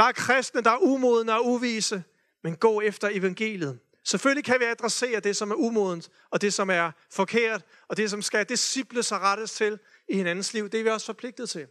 [0.00, 2.04] Der er kristne, der er umodne og uvise,
[2.42, 3.80] men gå efter evangeliet.
[4.04, 8.10] Selvfølgelig kan vi adressere det, som er umodent, og det, som er forkert, og det,
[8.10, 10.68] som skal disciple og rettes til i hinandens liv.
[10.68, 11.66] Det er vi også forpligtet til.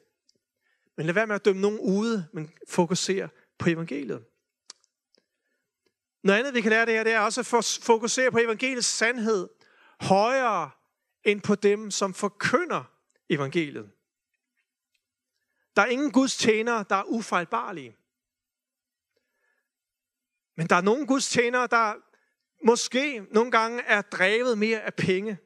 [0.98, 4.26] Men lad være med at dømme nogen ude, men fokusere på evangeliet.
[6.24, 9.50] Noget andet, vi kan lære det her, det er også at fokusere på evangeliets sandhed
[10.02, 10.70] højere
[11.24, 12.84] end på dem, som forkynder
[13.30, 13.92] evangeliet.
[15.76, 17.96] Der er ingen Guds tjenere, der er ufejlbarlige.
[20.60, 21.94] Men der er nogle Guds tjenere, der
[22.66, 25.38] måske nogle gange er drevet mere af penge.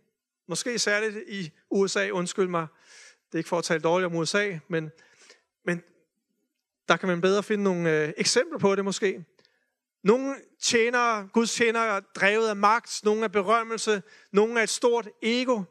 [0.47, 2.67] Måske særligt i USA, undskyld mig.
[3.27, 4.91] Det er ikke for at tale dårligt om USA, men,
[5.65, 5.83] men
[6.87, 9.25] der kan man bedre finde nogle øh, eksempler på det måske.
[10.03, 15.09] Nogle tjenere, Guds tjenere, er drevet af magt, nogle af berømmelse, nogle af et stort
[15.21, 15.63] ego.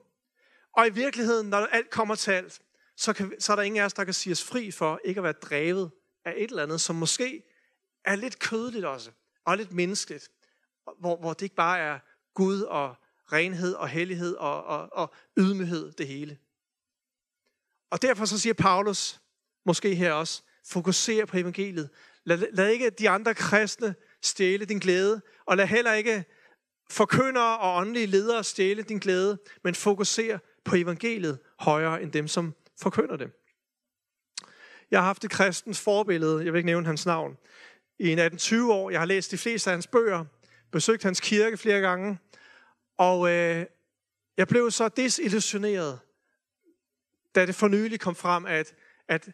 [0.76, 2.60] Og i virkeligheden, når alt kommer til alt,
[2.96, 5.18] så, kan, så er der ingen af os, der kan sige os fri for ikke
[5.18, 5.90] at være drevet
[6.24, 7.42] af et eller andet, som måske
[8.04, 9.10] er lidt kødeligt også,
[9.44, 10.28] og lidt menneskeligt,
[10.98, 11.98] hvor, hvor det ikke bare er
[12.34, 12.94] Gud og
[13.32, 16.38] renhed og hellighed og, og, og ydmyghed, det hele.
[17.90, 19.20] Og derfor så siger Paulus,
[19.64, 21.90] måske her også, fokuser på evangeliet.
[22.24, 26.24] Lad, lad ikke de andre kristne stjæle din glæde, og lad heller ikke
[26.90, 32.54] forkyndere og åndelige ledere stjæle din glæde, men fokuser på evangeliet højere end dem, som
[32.82, 33.30] forkynder det.
[34.90, 37.36] Jeg har haft et kristens forbillede, jeg vil ikke nævne hans navn,
[37.98, 38.90] i 18-20 år.
[38.90, 40.24] Jeg har læst de fleste af hans bøger,
[40.70, 42.18] besøgt hans kirke flere gange,
[42.98, 43.66] og øh,
[44.36, 46.00] jeg blev så desillusioneret,
[47.34, 48.74] da det for nylig kom frem, at,
[49.08, 49.28] at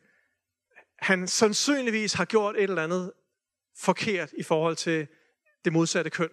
[0.99, 3.13] han sandsynligvis har gjort et eller andet
[3.77, 5.09] forkert i forhold til
[5.65, 6.31] det modsatte køn.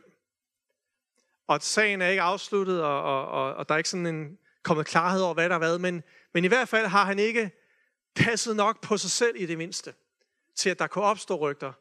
[1.48, 4.86] Og sagen er ikke afsluttet, og, og, og, og der er ikke sådan en kommet
[4.86, 7.52] klarhed over, hvad der har været, men, men i hvert fald har han ikke
[8.16, 9.94] passet nok på sig selv i det mindste,
[10.56, 11.74] til at der kunne opstå rygter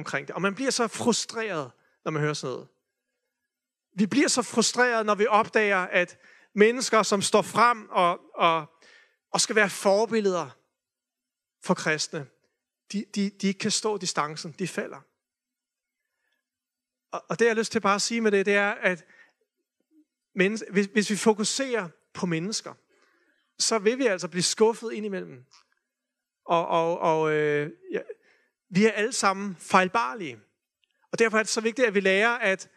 [0.00, 0.34] omkring det.
[0.34, 1.70] Og man bliver så frustreret,
[2.04, 2.68] når man hører sådan noget.
[3.96, 6.18] Vi bliver så frustreret, når vi opdager, at
[6.54, 8.66] mennesker, som står frem og, og,
[9.32, 10.50] og skal være forbilleder
[11.62, 12.26] for kristne,
[12.92, 15.00] de, de, de ikke kan stå distancen, de falder.
[17.12, 19.04] Og, og det jeg har lyst til bare at sige med det, det er, at
[20.34, 22.74] hvis, hvis vi fokuserer på mennesker,
[23.58, 25.44] så vil vi altså blive skuffet indimellem.
[26.44, 28.00] Og, og, og øh, ja,
[28.70, 30.38] vi er alle sammen fejlbarlige.
[31.12, 32.68] Og derfor er det så vigtigt, at vi lærer at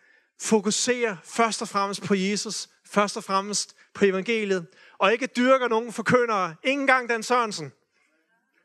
[0.42, 5.94] fokusere først og fremmest på Jesus, først og fremmest på evangeliet, og ikke dyrker nogen
[5.94, 6.56] forkyndere.
[6.64, 7.72] Ingen engang Dan Sørensen.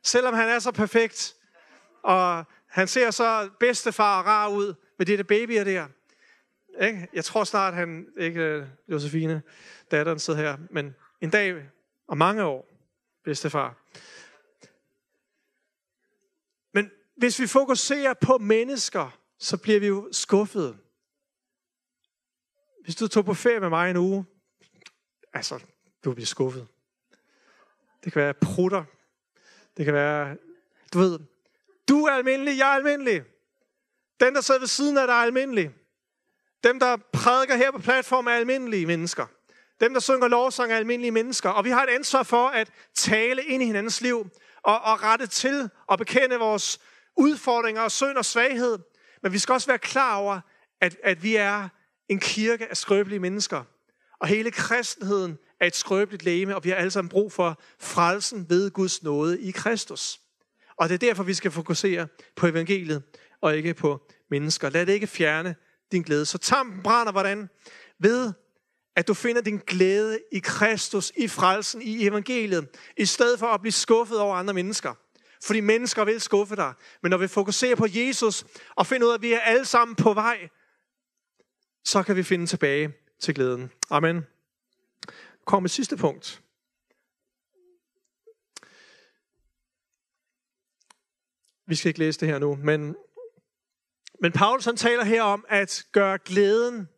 [0.02, 1.36] Selvom han er så perfekt,
[2.02, 5.86] og han ser så bedstefar og rar ud med de der babyer der.
[6.80, 7.08] Ikke?
[7.12, 9.42] Jeg tror snart, han, ikke øh, Josefine,
[9.90, 11.68] datteren sidder her, men en dag
[12.06, 12.68] og mange år,
[13.24, 13.74] bedstefar.
[16.72, 20.78] Men hvis vi fokuserer på mennesker, så bliver vi jo skuffede.
[22.84, 24.26] Hvis du tog på ferie med mig en uge,
[25.32, 25.60] altså,
[26.04, 26.68] du bliver skuffet.
[28.04, 28.84] Det kan være prutter.
[29.76, 30.36] Det kan være,
[30.92, 31.18] du ved,
[31.88, 33.22] du er almindelig, jeg er almindelig.
[34.20, 35.70] Den, der sidder ved siden af dig, er almindelig.
[36.64, 39.26] Dem, der prædiker her på platformen, er almindelige mennesker.
[39.80, 41.50] Dem, der synger lovsang, er almindelige mennesker.
[41.50, 44.30] Og vi har et ansvar for at tale ind i hinandens liv
[44.62, 46.80] og, og rette til og bekende vores
[47.18, 48.78] udfordringer og synd og svaghed.
[49.22, 50.40] Men vi skal også være klar over,
[50.80, 51.68] at, at vi er
[52.08, 53.64] en kirke af skrøbelige mennesker.
[54.20, 58.46] Og hele kristenheden er et skrøbeligt læme, og vi har alle sammen brug for frelsen
[58.48, 60.20] ved Guds nåde i Kristus.
[60.76, 63.02] Og det er derfor, vi skal fokusere på evangeliet,
[63.40, 64.00] og ikke på
[64.30, 64.70] mennesker.
[64.70, 65.56] Lad det ikke fjerne
[65.92, 66.26] din glæde.
[66.26, 67.48] Så tampen brænder hvordan?
[67.98, 68.32] Ved
[68.96, 73.60] at du finder din glæde i Kristus, i frelsen, i evangeliet, i stedet for at
[73.60, 74.94] blive skuffet over andre mennesker.
[75.44, 76.74] Fordi mennesker vil skuffe dig.
[77.02, 78.46] Men når vi fokuserer på Jesus
[78.76, 80.48] og finder ud af, at vi er alle sammen på vej,
[81.84, 83.70] så kan vi finde tilbage til glæden.
[83.90, 84.26] Amen.
[85.46, 86.42] Kom med sidste punkt.
[91.66, 92.96] Vi skal ikke læse det her nu, men,
[94.20, 96.88] men Paulus han taler her om at gøre glæden,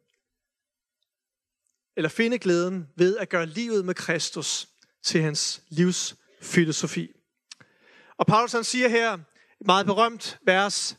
[1.97, 4.69] eller finde glæden ved at gøre livet med Kristus
[5.03, 7.20] til hans livs filosofi.
[8.21, 9.13] Og Paulus han siger her,
[9.61, 10.99] et meget berømt vers,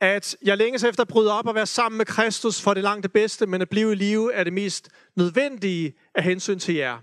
[0.00, 3.02] at jeg længes efter at bryde op og være sammen med Kristus for det langt
[3.02, 7.00] det bedste, men at blive i live er det mest nødvendige af hensyn til jer.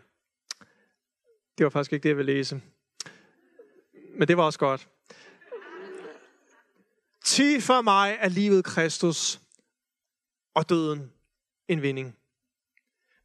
[1.58, 2.62] Det var faktisk ikke det, jeg ville læse.
[4.18, 4.88] Men det var også godt.
[7.26, 9.40] Ti for mig er livet Kristus,
[10.54, 11.12] og døden
[11.68, 12.18] en vinding.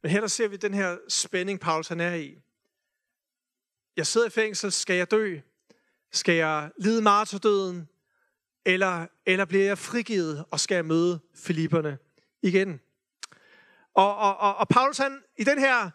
[0.01, 2.41] Men her der ser vi den her spænding, Paulus han er i.
[3.97, 5.39] Jeg sidder i fængsel, skal jeg dø?
[6.15, 7.89] Skal jeg lide martyrdøden?
[8.65, 11.97] Eller, eller bliver jeg frigivet, og skal jeg møde Filipperne
[12.41, 12.79] igen?
[13.93, 15.89] Og, og, og, og Paulus, han, i den her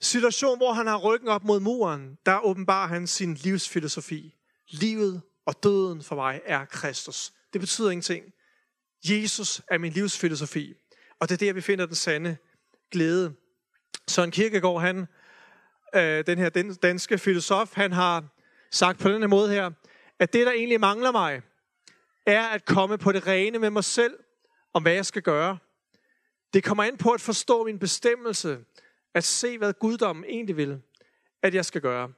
[0.00, 4.34] situation, hvor han har ryggen op mod muren, der åbenbarer han sin livsfilosofi.
[4.68, 7.32] Livet og døden for mig er Kristus.
[7.52, 8.24] Det betyder ingenting.
[9.04, 10.74] Jesus er min livsfilosofi.
[11.20, 12.36] Og det er der, vi finder den sande
[12.90, 13.34] glæde.
[14.08, 15.06] Søren Kierkegaard, han,
[15.94, 18.35] øh, den her danske filosof, han har
[18.76, 19.70] sagt på denne måde her,
[20.18, 21.42] at det, der egentlig mangler mig,
[22.26, 24.18] er at komme på det rene med mig selv,
[24.72, 25.58] om hvad jeg skal gøre.
[26.54, 28.58] Det kommer an på at forstå min bestemmelse,
[29.14, 30.80] at se, hvad guddommen egentlig vil,
[31.42, 32.12] at jeg skal gøre.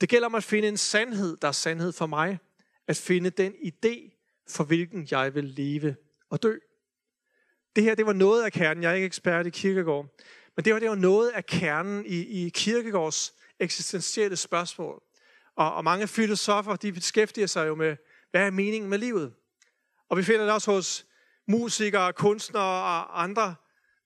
[0.00, 2.38] Det gælder om at finde en sandhed, der er sandhed for mig.
[2.88, 5.96] At finde den idé, for hvilken jeg vil leve
[6.30, 6.58] og dø.
[7.76, 8.82] Det her, det var noget af kernen.
[8.82, 10.06] Jeg er ikke ekspert i kirkegård.
[10.56, 15.02] Men det var, det var noget af kernen i, i kirkegårds eksistentielle spørgsmål.
[15.56, 17.96] Og, og mange filosofer, de beskæftiger sig jo med,
[18.30, 19.34] hvad er meningen med livet?
[20.08, 21.06] Og vi finder det også hos
[21.48, 23.54] musikere, kunstnere og andre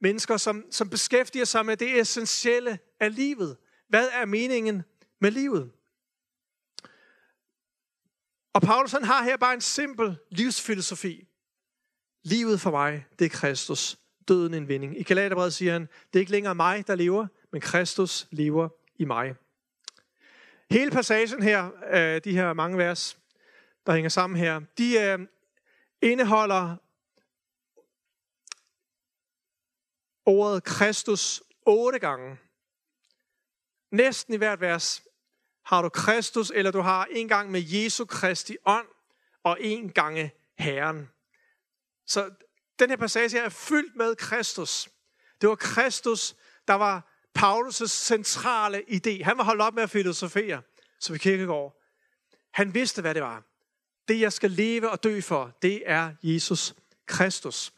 [0.00, 3.56] mennesker, som, som beskæftiger sig med det essentielle af livet.
[3.88, 4.82] Hvad er meningen
[5.20, 5.72] med livet?
[8.52, 11.28] Og Paulus han har her bare en simpel livsfilosofi.
[12.22, 13.98] Livet for mig, det er Kristus.
[14.28, 15.00] Døden en vinding.
[15.00, 19.04] I Galaterbrevet siger han, det er ikke længere mig, der lever, men Kristus lever i
[19.04, 19.34] mig.
[20.70, 23.18] Hele passagen her, øh, de her mange vers,
[23.86, 25.18] der hænger sammen her, de øh,
[26.02, 26.76] indeholder
[30.26, 32.38] ordet Kristus otte gange.
[33.90, 35.02] Næsten i hvert vers
[35.64, 38.86] har du Kristus, eller du har en gang med Jesu Kristi ånd,
[39.42, 41.10] og en gange Herren.
[42.06, 42.30] Så
[42.78, 44.88] den her passage her er fyldt med Kristus.
[45.40, 46.34] Det var Kristus,
[46.68, 49.24] der var Paulus' centrale idé.
[49.24, 50.62] Han var holdt op med at filosofere,
[51.00, 51.80] som i kirkegård.
[52.50, 53.42] Han vidste, hvad det var.
[54.08, 56.74] Det, jeg skal leve og dø for, det er Jesus
[57.06, 57.72] Kristus.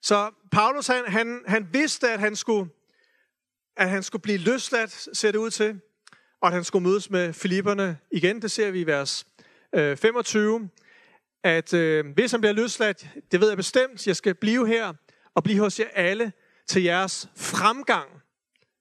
[0.00, 2.70] Så Paulus, han, han, han vidste, at han skulle,
[3.76, 5.80] at han skulle blive løsladt, ser det ud til,
[6.40, 8.42] og at han skulle mødes med Filipperne igen.
[8.42, 9.26] Det ser vi i vers
[9.72, 10.70] øh, 25
[11.42, 14.94] at øh, hvis han bliver løsladt, det ved jeg bestemt, jeg skal blive her
[15.34, 16.32] og blive hos jer alle
[16.72, 18.10] til jeres fremgang.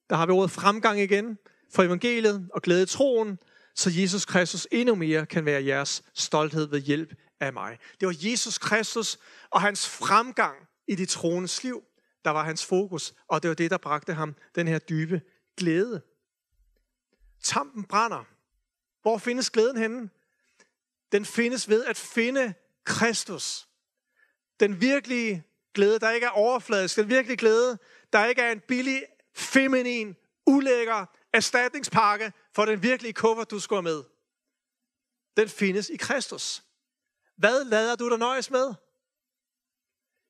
[0.10, 1.38] Der har vi ordet fremgang igen
[1.74, 3.40] for evangeliet og glæde troen,
[3.76, 7.78] så Jesus Kristus endnu mere kan være jeres stolthed ved hjælp af mig.
[8.00, 11.84] Det var Jesus Kristus og hans fremgang i de troendes liv,
[12.26, 15.22] der var hans fokus, og det var det, der bragte ham den her dybe
[15.58, 16.02] glæde.
[17.44, 18.24] Tampen brænder.
[19.02, 20.10] Hvor findes glæden henne?
[21.12, 23.68] den findes ved at finde Kristus.
[24.60, 25.44] Den virkelige
[25.74, 26.96] glæde, der ikke er overfladisk.
[26.96, 27.78] Den virkelige glæde,
[28.14, 29.04] der ikke er en billig,
[29.36, 34.04] feminin, ulækker erstatningspakke for den virkelige kuffert, du skulle med.
[35.38, 36.64] Den findes i Kristus.
[37.38, 38.74] Hvad lader du dig nøjes med?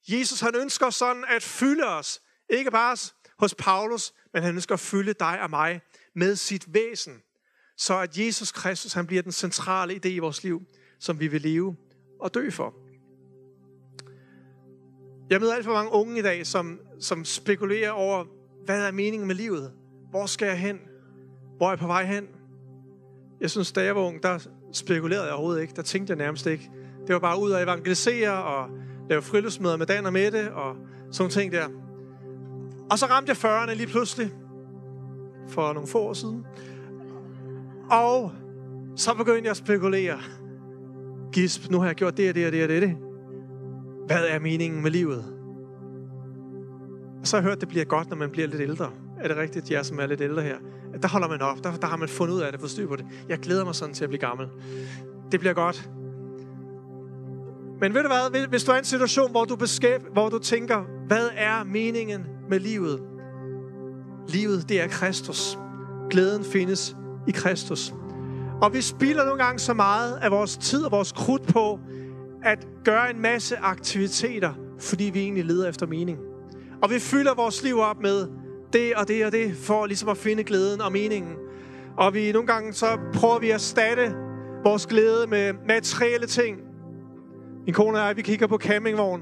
[0.07, 2.97] Jesus han ønsker sådan at fylde os, ikke bare
[3.39, 5.81] hos Paulus, men han ønsker at fylde dig og mig
[6.15, 7.21] med sit væsen
[7.81, 10.61] så at Jesus Kristus han bliver den centrale idé i vores liv,
[10.99, 11.75] som vi vil leve
[12.19, 12.75] og dø for.
[15.31, 18.23] Jeg møder alt for mange unge i dag, som, som spekulerer over,
[18.65, 19.71] hvad er meningen med livet?
[20.09, 20.79] Hvor skal jeg hen?
[21.57, 22.27] Hvor er jeg på vej hen?
[23.41, 25.73] Jeg synes, da jeg var ung, der spekulerede jeg overhovedet ikke.
[25.75, 26.71] Der tænkte jeg nærmest ikke.
[27.07, 28.69] Det var bare ud og evangelisere og
[29.09, 30.75] lave friluftsmøder med Dan og Mette og
[31.11, 31.65] sådan ting der.
[32.89, 34.31] Og så ramte jeg 40'erne lige pludselig
[35.47, 36.45] for nogle få år siden.
[37.91, 38.31] Og
[38.95, 40.19] så begyndte jeg at spekulere.
[41.31, 43.10] Gisp, nu har jeg gjort det og det og det og det.
[44.07, 45.25] Hvad er meningen med livet?
[47.21, 48.89] Og så har jeg hørt, at det bliver godt, når man bliver lidt ældre.
[49.19, 50.57] Er det rigtigt, jer som er lidt ældre her?
[51.01, 51.63] Der holder man op.
[51.63, 53.05] Der, der har man fundet ud af det, styr på det.
[53.29, 54.47] Jeg glæder mig sådan til at blive gammel.
[55.31, 55.89] Det bliver godt.
[57.81, 58.47] Men ved du hvad?
[58.47, 62.21] Hvis du er i en situation, hvor du, beskæb, hvor du tænker, hvad er meningen
[62.49, 63.01] med livet?
[64.27, 65.59] Livet, det er Kristus.
[66.09, 66.95] Glæden findes
[67.27, 67.93] i Kristus.
[68.61, 71.79] Og vi spilder nogle gange så meget af vores tid og vores krudt på
[72.43, 76.19] at gøre en masse aktiviteter, fordi vi egentlig leder efter mening.
[76.81, 78.27] Og vi fylder vores liv op med
[78.73, 81.35] det og det og det, for ligesom at finde glæden og meningen.
[81.97, 84.15] Og vi nogle gange så prøver vi at erstatte
[84.63, 86.57] vores glæde med materielle ting.
[87.65, 89.21] Min kone og jeg, vi kigger på campingvogn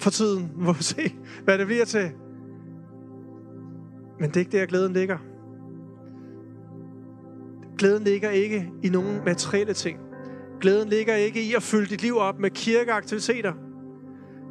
[0.00, 0.52] for tiden.
[0.64, 1.14] Må vi se,
[1.44, 2.10] hvad det bliver til.
[4.20, 5.18] Men det er ikke der, glæden ligger.
[7.78, 9.98] Glæden ligger ikke i nogen materielle ting.
[10.60, 13.52] Glæden ligger ikke i at fylde dit liv op med kirkeaktiviteter.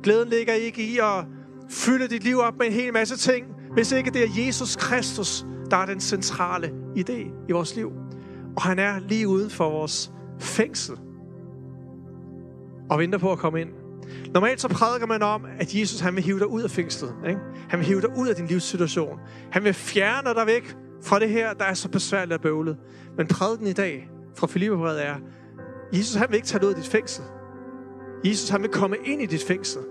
[0.04, 1.26] Glæden ligger ikke i at
[1.70, 5.46] fylde dit liv op med en hel masse ting, hvis ikke det er Jesus Kristus,
[5.72, 7.92] der er den centrale idé i vores liv.
[8.56, 10.96] Og han er lige uden for vores fængsel
[12.90, 13.70] og venter på at komme ind.
[14.34, 17.16] Normalt så prædiker man om, at Jesus han vil hive dig ud af fængslet.
[17.28, 17.40] Ikke?
[17.70, 19.20] Han vil hive dig ud af din livssituation.
[19.52, 22.78] Han vil fjerne dig væk fra det her, der er så besværligt og bøvlet.
[23.18, 25.16] Men prædiken i dag fra Filipperbrevet er,
[25.94, 27.24] Jesus han vil ikke tage dig ud af dit fængsel.
[28.26, 29.82] Jesus han vil komme ind i dit fængsel.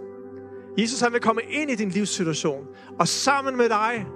[0.78, 2.66] Jesus han vil komme ind i din livssituation.
[2.99, 4.07] Og sammen med dig,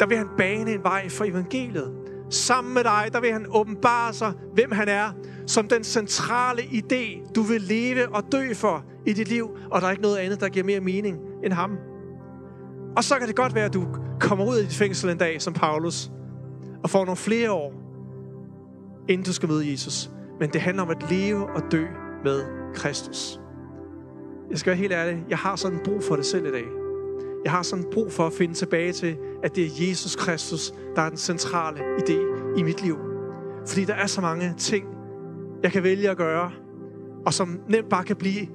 [0.00, 1.92] der vil han bane en vej for evangeliet.
[2.30, 5.12] Sammen med dig, der vil han åbenbare sig, hvem han er,
[5.46, 9.86] som den centrale idé, du vil leve og dø for i dit liv, og der
[9.86, 11.70] er ikke noget andet, der giver mere mening end ham.
[12.96, 13.86] Og så kan det godt være, at du
[14.20, 16.10] kommer ud af dit fængsel en dag, som Paulus,
[16.82, 17.72] og får nogle flere år,
[19.08, 20.10] inden du skal møde Jesus.
[20.40, 21.86] Men det handler om at leve og dø
[22.24, 23.40] med Kristus.
[24.50, 26.64] Jeg skal være helt ærlig, jeg har sådan brug for det selv i dag.
[27.44, 31.02] Jeg har sådan brug for at finde tilbage til, at det er Jesus Kristus, der
[31.02, 32.18] er den centrale idé
[32.56, 32.98] i mit liv.
[33.66, 34.86] Fordi der er så mange ting,
[35.62, 36.50] jeg kan vælge at gøre,
[37.26, 38.46] og som nemt bare kan blive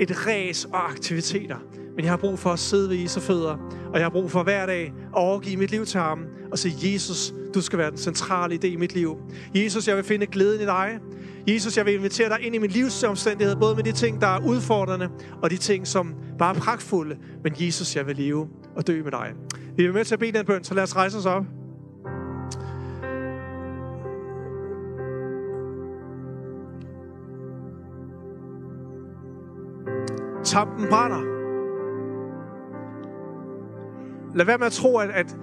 [0.00, 1.56] et ræs og aktiviteter.
[1.96, 3.56] Men jeg har brug for at sidde ved Jesu fødder,
[3.92, 6.92] og jeg har brug for hver dag at overgive mit liv til ham og sige,
[6.92, 9.16] Jesus, du skal være den centrale idé i mit liv.
[9.54, 10.98] Jesus, jeg vil finde glæden i dig.
[11.48, 14.46] Jesus, jeg vil invitere dig ind i min livsomstændighed, både med de ting, der er
[14.46, 15.08] udfordrende,
[15.42, 17.16] og de ting, som bare er pragtfulde.
[17.44, 19.32] Men Jesus, jeg vil leve og dø med dig.
[19.76, 21.44] Vi er med til at bede den bøn, så lad os rejse os op.
[30.50, 31.20] Tampen brænder.
[34.34, 35.36] Lad være med at tro, at, at,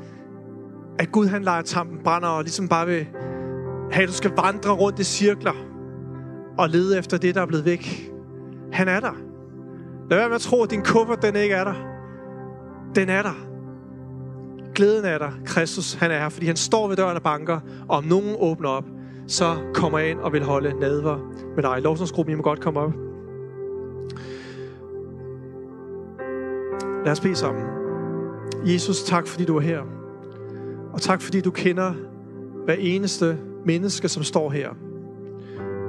[0.99, 3.07] at Gud han leger tampen brænder, og ligesom bare vil
[3.91, 5.53] have, at du skal vandre rundt i cirkler
[6.57, 8.11] og lede efter det, der er blevet væk.
[8.71, 9.13] Han er der.
[10.09, 11.75] Lad være med at tro, at din kuffert, den ikke er der.
[12.95, 13.35] Den er der.
[14.75, 15.31] Glæden er der.
[15.45, 18.69] Kristus, han er her, fordi han står ved døren og banker, og om nogen åbner
[18.69, 18.85] op,
[19.27, 21.17] så kommer jeg ind og vil holde nadver
[21.55, 21.81] med dig.
[21.81, 23.06] Lovsomsgruppen, I må godt komme op.
[27.07, 27.63] Lad os bede sammen.
[28.65, 29.81] Jesus, tak fordi du er her.
[30.93, 31.93] Og tak fordi du kender
[32.65, 34.69] hver eneste menneske, som står her.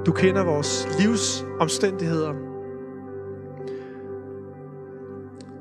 [0.07, 2.35] Du kender vores livs omstændigheder.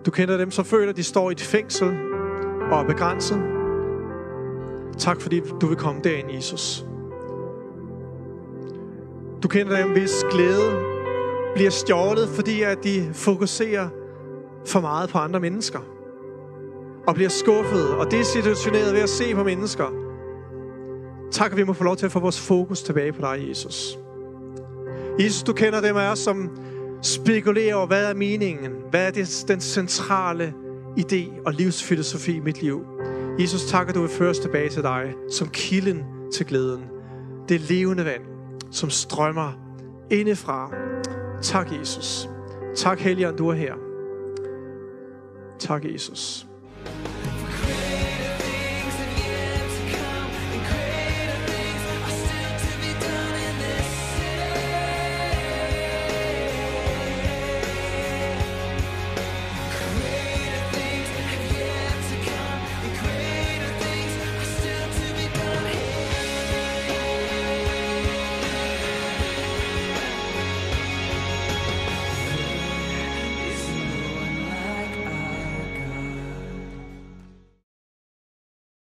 [0.05, 1.87] Du kender dem, som føler, at de står i et fængsel
[2.71, 3.41] og er begrænset.
[4.97, 6.85] Tak fordi du vil komme derind, Jesus.
[9.43, 10.79] Du kender dem, hvis glæde
[11.55, 13.89] bliver stjålet, fordi at de fokuserer
[14.65, 15.79] for meget på andre mennesker.
[17.07, 19.85] Og bliver skuffet og desillusioneret ved at se på mennesker.
[21.31, 23.97] Tak, at vi må få lov til at få vores fokus tilbage på dig, Jesus.
[25.19, 26.57] Jesus, du kender dem af os, som
[27.01, 28.71] spekulerer over, hvad er meningen?
[28.89, 30.53] Hvad er det, den centrale
[30.99, 32.85] idé og livsfilosofi i mit liv?
[33.39, 36.03] Jesus, tak, at du vil føre os tilbage til dig, som kilden
[36.33, 36.83] til glæden.
[37.49, 38.21] Det levende vand,
[38.71, 39.51] som strømmer
[40.11, 40.71] indefra.
[41.41, 42.29] Tak, Jesus.
[42.75, 43.86] Tak, Helligånd, du er her.
[45.59, 46.45] Tak, Jesus.